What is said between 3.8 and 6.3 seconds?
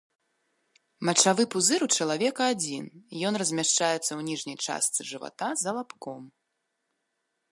ў ніжняй частцы жывата за лабком.